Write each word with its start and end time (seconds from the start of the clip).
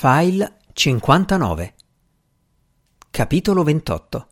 File 0.00 0.58
59 0.74 1.74
Capitolo 3.10 3.64
28 3.64 4.28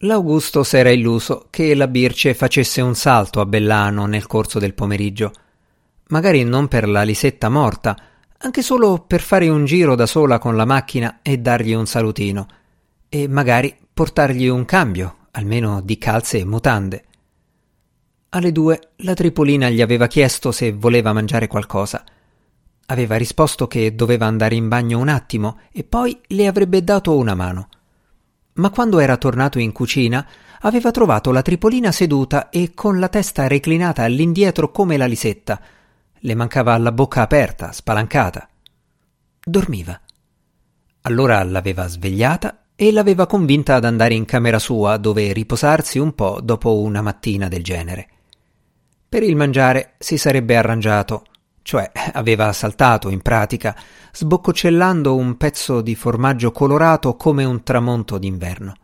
L'Augusto 0.00 0.62
s'era 0.64 0.90
illuso 0.90 1.46
che 1.48 1.74
la 1.74 1.88
Birce 1.88 2.34
facesse 2.34 2.82
un 2.82 2.94
salto 2.94 3.40
a 3.40 3.46
Bellano 3.46 4.04
nel 4.04 4.26
corso 4.26 4.58
del 4.58 4.74
pomeriggio. 4.74 5.32
Magari 6.08 6.44
non 6.44 6.68
per 6.68 6.90
la 6.90 7.04
Lisetta 7.04 7.48
morta, 7.48 7.96
anche 8.36 8.60
solo 8.60 8.98
per 8.98 9.22
fare 9.22 9.48
un 9.48 9.64
giro 9.64 9.94
da 9.94 10.04
sola 10.04 10.38
con 10.38 10.56
la 10.56 10.66
macchina 10.66 11.20
e 11.22 11.38
dargli 11.38 11.72
un 11.72 11.86
salutino. 11.86 12.46
E 13.08 13.28
magari 13.28 13.74
portargli 13.94 14.48
un 14.48 14.66
cambio, 14.66 15.28
almeno 15.30 15.80
di 15.80 15.96
calze 15.96 16.36
e 16.36 16.44
mutande. 16.44 17.04
Alle 18.28 18.52
due 18.52 18.90
la 18.96 19.14
Tripolina 19.14 19.70
gli 19.70 19.80
aveva 19.80 20.06
chiesto 20.06 20.52
se 20.52 20.70
voleva 20.70 21.14
mangiare 21.14 21.46
qualcosa– 21.46 22.04
Aveva 22.90 23.16
risposto 23.16 23.68
che 23.68 23.94
doveva 23.94 24.26
andare 24.26 24.56
in 24.56 24.66
bagno 24.66 24.98
un 24.98 25.08
attimo 25.08 25.60
e 25.70 25.84
poi 25.84 26.20
le 26.26 26.48
avrebbe 26.48 26.82
dato 26.82 27.16
una 27.16 27.36
mano. 27.36 27.68
Ma 28.54 28.70
quando 28.70 28.98
era 28.98 29.16
tornato 29.16 29.60
in 29.60 29.70
cucina 29.70 30.26
aveva 30.62 30.90
trovato 30.90 31.30
la 31.30 31.40
tripolina 31.40 31.92
seduta 31.92 32.48
e 32.48 32.72
con 32.74 32.98
la 32.98 33.08
testa 33.08 33.46
reclinata 33.46 34.02
all'indietro 34.02 34.72
come 34.72 34.96
la 34.96 35.06
lisetta. 35.06 35.60
Le 36.18 36.34
mancava 36.34 36.76
la 36.78 36.90
bocca 36.90 37.22
aperta, 37.22 37.70
spalancata. 37.70 38.48
Dormiva. 39.40 39.98
Allora 41.02 41.44
l'aveva 41.44 41.86
svegliata 41.86 42.64
e 42.74 42.90
l'aveva 42.90 43.28
convinta 43.28 43.76
ad 43.76 43.84
andare 43.84 44.14
in 44.14 44.24
camera 44.24 44.58
sua 44.58 44.96
dove 44.96 45.32
riposarsi 45.32 46.00
un 46.00 46.12
po' 46.16 46.40
dopo 46.42 46.80
una 46.80 47.02
mattina 47.02 47.46
del 47.46 47.62
genere. 47.62 48.08
Per 49.08 49.22
il 49.22 49.36
mangiare 49.36 49.94
si 49.98 50.18
sarebbe 50.18 50.56
arrangiato 50.56 51.22
cioè 51.62 51.90
aveva 52.12 52.52
saltato 52.52 53.08
in 53.08 53.20
pratica, 53.20 53.76
sboccocellando 54.12 55.14
un 55.14 55.36
pezzo 55.36 55.80
di 55.80 55.94
formaggio 55.94 56.52
colorato 56.52 57.16
come 57.16 57.44
un 57.44 57.62
tramonto 57.62 58.18
d'inverno. 58.18 58.74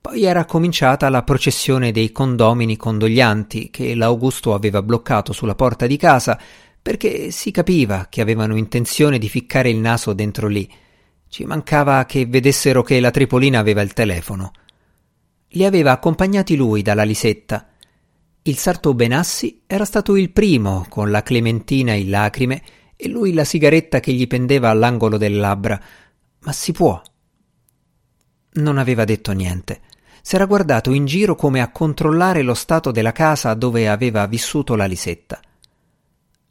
Poi 0.00 0.24
era 0.24 0.44
cominciata 0.44 1.08
la 1.08 1.22
processione 1.22 1.90
dei 1.90 2.12
condomini 2.12 2.76
condoglianti 2.76 3.70
che 3.70 3.94
l'Augusto 3.94 4.52
aveva 4.52 4.82
bloccato 4.82 5.32
sulla 5.32 5.54
porta 5.54 5.86
di 5.86 5.96
casa 5.96 6.38
perché 6.80 7.30
si 7.30 7.50
capiva 7.50 8.08
che 8.10 8.20
avevano 8.20 8.56
intenzione 8.56 9.18
di 9.18 9.30
ficcare 9.30 9.70
il 9.70 9.78
naso 9.78 10.12
dentro 10.12 10.46
lì. 10.46 10.70
Ci 11.26 11.46
mancava 11.46 12.04
che 12.04 12.26
vedessero 12.26 12.82
che 12.82 13.00
la 13.00 13.10
Tripolina 13.10 13.58
aveva 13.58 13.80
il 13.80 13.94
telefono. 13.94 14.52
Li 15.48 15.64
aveva 15.64 15.92
accompagnati 15.92 16.54
lui 16.54 16.82
dalla 16.82 17.04
Lisetta 17.04 17.68
il 18.46 18.58
sarto 18.58 18.92
Benassi 18.92 19.62
era 19.66 19.86
stato 19.86 20.16
il 20.16 20.30
primo 20.30 20.84
con 20.90 21.10
la 21.10 21.22
clementina 21.22 21.94
in 21.94 22.10
lacrime 22.10 22.62
e 22.94 23.08
lui 23.08 23.32
la 23.32 23.44
sigaretta 23.44 24.00
che 24.00 24.12
gli 24.12 24.26
pendeva 24.26 24.68
all'angolo 24.68 25.16
delle 25.16 25.38
labbra. 25.38 25.80
Ma 26.40 26.52
si 26.52 26.72
può. 26.72 27.00
Non 28.52 28.76
aveva 28.76 29.04
detto 29.04 29.32
niente. 29.32 29.80
S'era 30.20 30.44
guardato 30.44 30.92
in 30.92 31.06
giro 31.06 31.34
come 31.36 31.62
a 31.62 31.70
controllare 31.70 32.42
lo 32.42 32.52
stato 32.52 32.90
della 32.90 33.12
casa 33.12 33.54
dove 33.54 33.88
aveva 33.88 34.26
vissuto 34.26 34.74
la 34.74 34.84
Lisetta. 34.84 35.40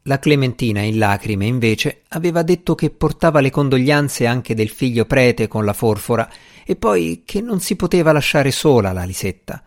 La 0.03 0.17
Clementina 0.17 0.81
in 0.81 0.97
lacrime, 0.97 1.45
invece, 1.45 2.02
aveva 2.09 2.41
detto 2.41 2.73
che 2.73 2.89
portava 2.89 3.39
le 3.39 3.52
condoglianze 3.52 4.25
anche 4.25 4.55
del 4.55 4.69
figlio 4.69 5.05
prete 5.05 5.47
con 5.47 5.64
la 5.64 5.73
forfora 5.73 6.27
e 6.66 6.75
poi 6.75 7.21
che 7.23 7.39
non 7.39 7.59
si 7.59 7.75
poteva 7.75 8.11
lasciare 8.11 8.49
sola 8.49 8.91
la 8.94 9.03
Lisetta. 9.03 9.64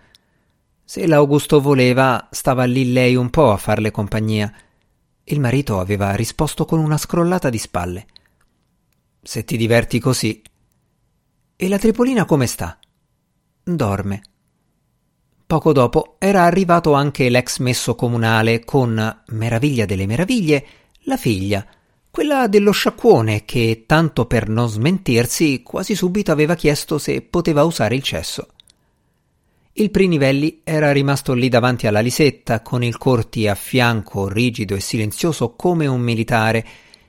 Se 0.89 1.05
l'Augusto 1.05 1.61
voleva, 1.61 2.29
stava 2.31 2.63
lì 2.63 2.93
lei 2.93 3.17
un 3.17 3.29
po' 3.29 3.51
a 3.51 3.57
farle 3.57 3.91
compagnia. 3.91 4.53
Il 5.25 5.41
marito 5.41 5.81
aveva 5.81 6.15
risposto 6.15 6.65
con 6.65 6.79
una 6.79 6.97
scrollata 6.97 7.51
di 7.51 7.59
spalle. 7.59 8.07
Se 9.21 9.45
ti 9.45 9.57
diverti 9.57 9.99
così. 9.99 10.41
E 11.57 11.69
la 11.69 11.77
Tripolina 11.77 12.25
come 12.25 12.47
sta? 12.47 12.79
Dorme. 13.65 14.23
Poco 15.45 15.73
dopo 15.73 16.15
era 16.21 16.45
arrivato 16.45 16.93
anche 16.93 17.31
l'ex 17.31 17.59
messo 17.59 17.97
comunale 17.97 18.65
con, 18.65 19.23
meraviglia 19.31 19.87
delle 19.87 20.07
meraviglie, 20.07 20.67
la 21.01 21.17
figlia, 21.17 21.67
quella 22.13 22.47
dello 22.47 22.71
sciacquone 22.71 23.45
che, 23.45 23.83
tanto 23.87 24.27
per 24.27 24.49
non 24.49 24.69
smentirsi, 24.69 25.65
quasi 25.65 25.97
subito 25.97 26.31
aveva 26.31 26.55
chiesto 26.55 26.99
se 26.99 27.23
poteva 27.23 27.65
usare 27.65 27.97
il 27.97 28.05
cesso. 28.05 28.51
Il 29.79 29.91
Prinivelli 29.91 30.63
era 30.65 30.91
rimasto 30.91 31.35
lì 31.35 31.51
davanti 31.51 31.87
alla 31.87 32.01
lisetta, 32.01 32.63
con 32.63 32.83
il 32.83 32.97
corti 32.97 33.47
a 33.47 33.55
fianco, 33.55 34.27
rigido 34.27 34.75
e 34.75 34.81
silenzioso 34.81 35.51
come 35.55 35.87
un 35.87 36.01
militare, 36.01 36.67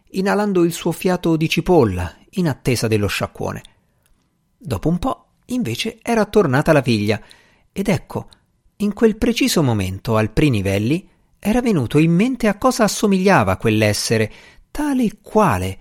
inalando 0.09 0.66
il 0.66 0.73
suo 0.73 0.91
fiato 0.91 1.38
di 1.38 1.47
cipolla, 1.47 2.13
in 2.31 2.50
attesa 2.50 2.89
dello 2.89 3.07
sciacquone. 3.07 3.61
Dopo 4.57 4.89
un 4.89 5.00
po', 5.00 5.27
invece, 5.45 6.00
era 6.01 6.25
tornata 6.25 6.73
la 6.73 6.81
figlia, 6.81 7.22
ed 7.72 7.88
ecco, 7.88 8.27
in 8.77 8.91
quel 8.94 9.16
preciso 9.16 9.63
momento 9.63 10.17
al 10.17 10.31
Prinivelli 10.31 11.07
era 11.39 11.61
venuto 11.61 12.00
in 12.00 12.11
mente 12.11 12.50
a 12.50 12.57
cosa 12.57 12.83
assomigliava 12.83 13.56
quell'essere, 13.56 14.29
tale 14.72 15.03
e 15.06 15.17
quale, 15.22 15.77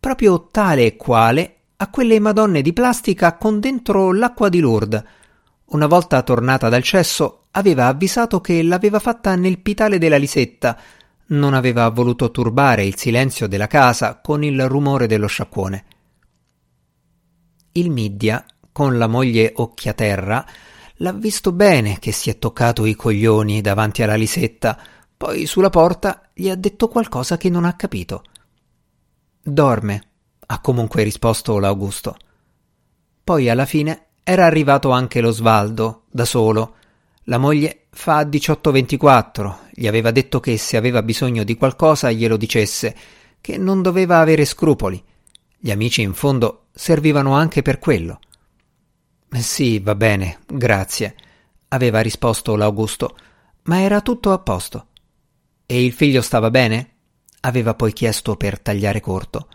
proprio 0.00 0.48
tale 0.50 0.84
e 0.84 0.96
quale 0.96 1.58
a 1.76 1.88
quelle 1.90 2.18
madonne 2.18 2.60
di 2.60 2.72
plastica 2.72 3.36
con 3.36 3.60
dentro 3.60 4.12
l'acqua 4.12 4.48
di 4.48 4.58
Lourdes, 4.58 5.04
una 5.66 5.86
volta 5.86 6.22
tornata 6.22 6.68
dal 6.68 6.82
cesso, 6.82 7.46
aveva 7.52 7.86
avvisato 7.86 8.40
che 8.40 8.62
l'aveva 8.62 8.98
fatta 8.98 9.34
nel 9.34 9.60
pitale 9.60 9.98
della 9.98 10.16
Lisetta. 10.16 10.78
Non 11.26 11.54
aveva 11.54 11.88
voluto 11.88 12.30
turbare 12.30 12.84
il 12.84 12.96
silenzio 12.96 13.46
della 13.46 13.66
casa 13.66 14.20
con 14.20 14.44
il 14.44 14.68
rumore 14.68 15.06
dello 15.06 15.26
sciacquone. 15.26 15.84
Il 17.72 17.90
Middia, 17.90 18.44
con 18.70 18.98
la 18.98 19.06
moglie 19.06 19.52
occhiaterra, 19.56 20.44
l'ha 20.96 21.12
visto 21.12 21.50
bene 21.52 21.98
che 21.98 22.12
si 22.12 22.30
è 22.30 22.38
toccato 22.38 22.84
i 22.84 22.94
coglioni 22.94 23.60
davanti 23.60 24.02
alla 24.02 24.14
Lisetta, 24.14 24.78
poi 25.16 25.46
sulla 25.46 25.70
porta 25.70 26.28
gli 26.34 26.50
ha 26.50 26.54
detto 26.54 26.88
qualcosa 26.88 27.36
che 27.36 27.48
non 27.48 27.64
ha 27.64 27.74
capito. 27.74 28.22
Dorme, 29.42 30.02
ha 30.46 30.60
comunque 30.60 31.02
risposto 31.02 31.58
l'Augusto. 31.58 32.16
Poi 33.24 33.48
alla 33.48 33.64
fine 33.64 34.08
era 34.24 34.46
arrivato 34.46 34.90
anche 34.90 35.20
lo 35.20 35.30
Svaldo, 35.30 36.04
da 36.10 36.24
solo. 36.24 36.76
La 37.24 37.38
moglie 37.38 37.86
fa 37.90 38.22
18-24, 38.22 39.54
gli 39.72 39.86
aveva 39.86 40.10
detto 40.10 40.40
che 40.40 40.56
se 40.56 40.76
aveva 40.76 41.02
bisogno 41.02 41.44
di 41.44 41.56
qualcosa 41.56 42.10
glielo 42.10 42.36
dicesse, 42.36 42.96
che 43.40 43.58
non 43.58 43.82
doveva 43.82 44.20
avere 44.20 44.44
scrupoli. 44.44 45.02
Gli 45.58 45.70
amici 45.70 46.02
in 46.02 46.14
fondo 46.14 46.66
servivano 46.72 47.34
anche 47.34 47.62
per 47.62 47.78
quello. 47.78 48.18
Sì, 49.30 49.78
va 49.78 49.94
bene, 49.94 50.40
grazie, 50.46 51.14
aveva 51.68 52.00
risposto 52.00 52.56
l'Augusto, 52.56 53.16
ma 53.64 53.80
era 53.80 54.00
tutto 54.00 54.32
a 54.32 54.38
posto. 54.38 54.86
E 55.66 55.84
il 55.84 55.92
figlio 55.92 56.22
stava 56.22 56.50
bene? 56.50 56.88
aveva 57.44 57.74
poi 57.74 57.92
chiesto 57.92 58.36
per 58.36 58.58
tagliare 58.58 59.00
corto. 59.00 59.48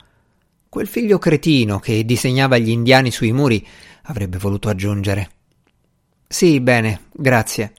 Quel 0.69 0.87
figlio 0.87 1.17
cretino 1.17 1.79
che 1.79 2.05
disegnava 2.05 2.59
gli 2.59 2.69
indiani 2.69 3.09
sui 3.09 3.31
muri 3.31 3.65
avrebbe 4.03 4.37
voluto 4.37 4.69
aggiungere. 4.69 5.31
Sì, 6.27 6.59
bene, 6.59 7.05
grazie, 7.11 7.73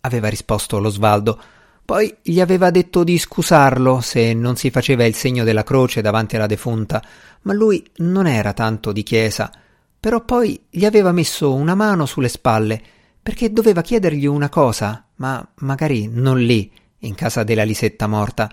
aveva 0.00 0.28
risposto 0.28 0.78
lo 0.78 0.90
Svaldo. 0.90 1.40
Poi 1.82 2.14
gli 2.20 2.40
aveva 2.40 2.70
detto 2.70 3.02
di 3.02 3.16
scusarlo 3.16 4.02
se 4.02 4.34
non 4.34 4.56
si 4.56 4.68
faceva 4.68 5.06
il 5.06 5.14
segno 5.14 5.42
della 5.42 5.62
croce 5.62 6.02
davanti 6.02 6.36
alla 6.36 6.44
defunta, 6.44 7.02
ma 7.42 7.54
lui 7.54 7.82
non 7.96 8.26
era 8.26 8.52
tanto 8.52 8.92
di 8.92 9.02
chiesa. 9.02 9.50
Però 9.98 10.22
poi 10.22 10.66
gli 10.68 10.84
aveva 10.84 11.12
messo 11.12 11.54
una 11.54 11.74
mano 11.74 12.04
sulle 12.04 12.28
spalle, 12.28 12.78
perché 13.22 13.52
doveva 13.52 13.80
chiedergli 13.80 14.26
una 14.26 14.50
cosa, 14.50 15.06
ma 15.16 15.46
magari 15.60 16.08
non 16.12 16.38
lì, 16.38 16.70
in 16.98 17.14
casa 17.14 17.42
della 17.42 17.64
Lisetta 17.64 18.06
morta, 18.06 18.52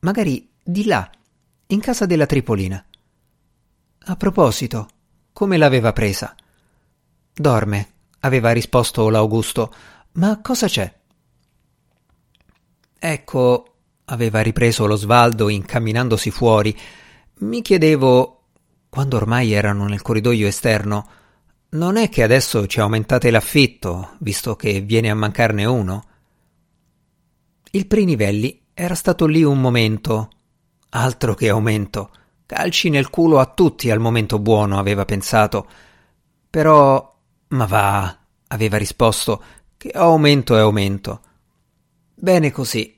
magari 0.00 0.50
di 0.62 0.84
là, 0.84 1.10
in 1.68 1.80
casa 1.80 2.04
della 2.04 2.26
Tripolina. 2.26 2.84
A 4.06 4.16
proposito, 4.16 4.88
come 5.32 5.56
l'aveva 5.56 5.92
presa? 5.92 6.34
Dorme, 7.32 7.92
aveva 8.20 8.50
risposto 8.50 9.08
l'Augusto. 9.08 9.72
Ma 10.14 10.40
cosa 10.40 10.66
c'è? 10.66 10.92
Ecco, 12.98 13.74
aveva 14.06 14.40
ripreso 14.40 14.86
lo 14.86 14.96
Svaldo 14.96 15.48
incamminandosi 15.48 16.32
fuori. 16.32 16.76
Mi 17.38 17.62
chiedevo, 17.62 18.42
quando 18.88 19.16
ormai 19.16 19.52
erano 19.52 19.86
nel 19.86 20.02
corridoio 20.02 20.48
esterno, 20.48 21.08
non 21.70 21.96
è 21.96 22.08
che 22.08 22.24
adesso 22.24 22.66
ci 22.66 22.80
aumentate 22.80 23.30
l'affitto, 23.30 24.16
visto 24.18 24.56
che 24.56 24.80
viene 24.80 25.10
a 25.10 25.14
mancarne 25.14 25.64
uno? 25.64 26.04
Il 27.70 27.86
Prinivelli 27.86 28.66
era 28.74 28.96
stato 28.96 29.26
lì 29.26 29.44
un 29.44 29.60
momento. 29.60 30.28
Altro 30.90 31.34
che 31.34 31.48
aumento. 31.48 32.10
Calci 32.54 32.90
nel 32.90 33.08
culo 33.08 33.38
a 33.38 33.46
tutti 33.46 33.90
al 33.90 33.98
momento 33.98 34.38
buono, 34.38 34.78
aveva 34.78 35.06
pensato. 35.06 35.66
Però 36.50 37.16
ma 37.48 37.64
va, 37.64 38.14
aveva 38.48 38.76
risposto, 38.76 39.42
che 39.78 39.88
aumento 39.88 40.54
è 40.54 40.60
aumento. 40.60 41.22
Bene 42.14 42.50
così, 42.50 42.94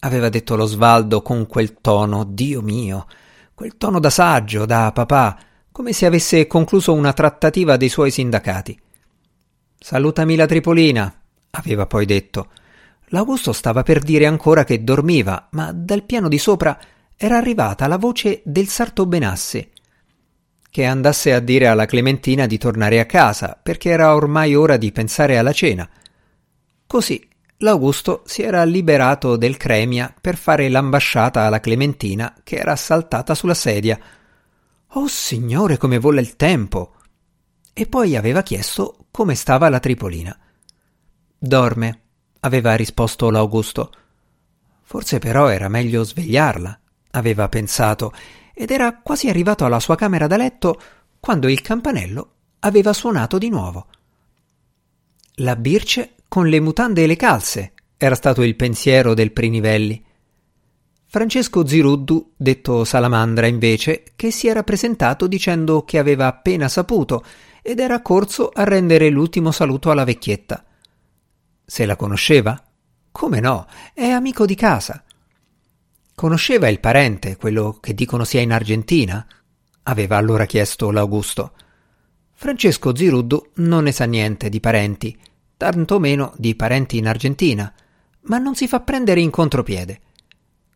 aveva 0.00 0.28
detto 0.28 0.56
lo 0.56 0.66
Svaldo 0.66 1.22
con 1.22 1.46
quel 1.46 1.80
tono, 1.80 2.24
Dio 2.24 2.60
mio, 2.60 3.06
quel 3.54 3.78
tono 3.78 3.98
da 3.98 4.10
saggio, 4.10 4.66
da 4.66 4.92
papà, 4.92 5.38
come 5.72 5.94
se 5.94 6.04
avesse 6.04 6.46
concluso 6.46 6.92
una 6.92 7.14
trattativa 7.14 7.78
dei 7.78 7.88
suoi 7.88 8.10
sindacati. 8.10 8.78
Salutami 9.78 10.36
la 10.36 10.44
Tripolina, 10.44 11.20
aveva 11.52 11.86
poi 11.86 12.04
detto. 12.04 12.50
L'Augusto 13.06 13.54
stava 13.54 13.82
per 13.82 14.00
dire 14.00 14.26
ancora 14.26 14.64
che 14.64 14.84
dormiva, 14.84 15.48
ma 15.52 15.72
dal 15.72 16.02
piano 16.02 16.28
di 16.28 16.36
sopra 16.36 16.78
era 17.20 17.36
arrivata 17.36 17.88
la 17.88 17.98
voce 17.98 18.42
del 18.44 18.68
sarto 18.68 19.04
Benassi, 19.04 19.68
che 20.70 20.84
andasse 20.84 21.34
a 21.34 21.40
dire 21.40 21.66
alla 21.66 21.84
Clementina 21.84 22.46
di 22.46 22.58
tornare 22.58 23.00
a 23.00 23.06
casa, 23.06 23.58
perché 23.60 23.90
era 23.90 24.14
ormai 24.14 24.54
ora 24.54 24.76
di 24.76 24.92
pensare 24.92 25.36
alla 25.36 25.52
cena. 25.52 25.88
Così 26.86 27.28
l'Augusto 27.58 28.22
si 28.24 28.42
era 28.42 28.62
liberato 28.62 29.36
del 29.36 29.56
Cremia 29.56 30.14
per 30.20 30.36
fare 30.36 30.68
l'ambasciata 30.68 31.42
alla 31.42 31.58
Clementina 31.58 32.36
che 32.44 32.54
era 32.54 32.76
saltata 32.76 33.34
sulla 33.34 33.54
sedia. 33.54 33.98
Oh 34.92 35.08
signore, 35.08 35.76
come 35.76 35.98
vola 35.98 36.20
il 36.20 36.36
tempo! 36.36 36.94
E 37.72 37.86
poi 37.86 38.14
aveva 38.14 38.42
chiesto 38.42 39.06
come 39.10 39.34
stava 39.34 39.68
la 39.68 39.80
Tripolina. 39.80 40.38
Dorme, 41.36 42.00
aveva 42.40 42.76
risposto 42.76 43.28
l'Augusto. 43.28 43.92
Forse 44.82 45.18
però 45.18 45.48
era 45.48 45.66
meglio 45.68 46.04
svegliarla, 46.04 46.80
aveva 47.18 47.48
pensato, 47.48 48.12
ed 48.54 48.70
era 48.70 48.98
quasi 49.02 49.28
arrivato 49.28 49.64
alla 49.64 49.80
sua 49.80 49.94
camera 49.94 50.26
da 50.26 50.36
letto 50.36 50.80
quando 51.20 51.48
il 51.48 51.60
campanello 51.60 52.32
aveva 52.60 52.92
suonato 52.92 53.38
di 53.38 53.48
nuovo. 53.48 53.86
La 55.36 55.54
Birce 55.54 56.14
con 56.26 56.48
le 56.48 56.60
mutande 56.60 57.04
e 57.04 57.06
le 57.06 57.16
calze 57.16 57.72
era 57.96 58.14
stato 58.14 58.42
il 58.42 58.56
pensiero 58.56 59.14
del 59.14 59.32
Prinivelli. 59.32 60.04
Francesco 61.06 61.66
Ziruddu, 61.66 62.32
detto 62.36 62.84
Salamandra, 62.84 63.46
invece, 63.46 64.04
che 64.14 64.30
si 64.30 64.46
era 64.46 64.62
presentato 64.62 65.26
dicendo 65.26 65.84
che 65.84 65.98
aveva 65.98 66.26
appena 66.26 66.68
saputo 66.68 67.24
ed 67.62 67.80
era 67.80 68.02
corso 68.02 68.50
a 68.52 68.64
rendere 68.64 69.08
l'ultimo 69.08 69.50
saluto 69.50 69.90
alla 69.90 70.04
vecchietta. 70.04 70.64
Se 71.64 71.86
la 71.86 71.96
conosceva? 71.96 72.62
Come 73.10 73.40
no, 73.40 73.66
è 73.94 74.06
amico 74.08 74.44
di 74.44 74.54
casa. 74.54 75.02
Conosceva 76.18 76.66
il 76.66 76.80
parente, 76.80 77.36
quello 77.36 77.78
che 77.80 77.94
dicono 77.94 78.24
sia 78.24 78.40
in 78.40 78.50
Argentina? 78.50 79.24
aveva 79.84 80.16
allora 80.16 80.46
chiesto 80.46 80.90
l'Augusto. 80.90 81.52
Francesco 82.32 82.92
Ziruddu 82.92 83.50
non 83.58 83.84
ne 83.84 83.92
sa 83.92 84.04
niente 84.04 84.48
di 84.48 84.58
parenti, 84.58 85.16
tantomeno 85.56 86.32
di 86.36 86.56
parenti 86.56 86.96
in 86.96 87.06
Argentina, 87.06 87.72
ma 88.22 88.38
non 88.38 88.56
si 88.56 88.66
fa 88.66 88.80
prendere 88.80 89.20
in 89.20 89.30
contropiede. 89.30 90.00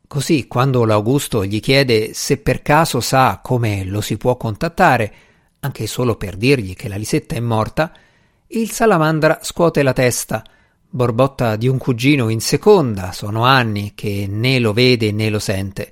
Così, 0.07 0.47
quando 0.47 0.85
l'Augusto 0.85 1.45
gli 1.45 1.59
chiede 1.59 2.15
se 2.15 2.37
per 2.37 2.63
caso 2.63 3.01
sa 3.01 3.41
come 3.43 3.83
lo 3.83 4.01
si 4.01 4.17
può 4.19 4.37
contattare, 4.37 5.13
anche 5.59 5.89
solo 5.89 6.15
per 6.15 6.37
dirgli 6.37 6.77
che 6.77 6.87
la 6.87 6.95
Lisetta 6.95 7.35
è 7.35 7.41
morta, 7.41 7.93
il 8.47 8.71
salamandra 8.71 9.41
scuote 9.43 9.83
la 9.83 9.93
testa 9.93 10.45
Borbotta 10.95 11.57
di 11.57 11.69
un 11.69 11.79
cugino 11.79 12.29
in 12.29 12.43
seconda, 12.43 13.13
sono 13.13 13.45
anni 13.47 13.93
che 13.95 14.27
né 14.29 14.59
lo 14.59 14.75
vede 14.75 15.11
né 15.11 15.31
lo 15.31 15.39
sente. 15.39 15.91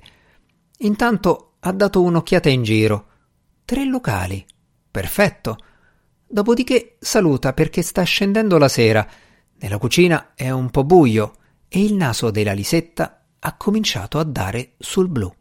Intanto 0.81 1.53
ha 1.61 1.71
dato 1.71 2.03
un'occhiata 2.03 2.49
in 2.49 2.61
giro. 2.61 3.07
Tre 3.65 3.83
locali. 3.83 4.45
Perfetto. 4.91 5.57
Dopodiché 6.27 6.97
saluta 6.99 7.51
perché 7.53 7.81
sta 7.81 8.03
scendendo 8.03 8.59
la 8.59 8.67
sera. 8.67 9.07
Nella 9.55 9.79
cucina 9.79 10.33
è 10.35 10.51
un 10.51 10.69
po' 10.69 10.83
buio 10.83 11.33
e 11.67 11.83
il 11.83 11.95
naso 11.95 12.29
della 12.29 12.53
Lisetta 12.53 13.25
ha 13.39 13.57
cominciato 13.57 14.19
a 14.19 14.23
dare 14.23 14.73
sul 14.77 15.09
blu. 15.09 15.33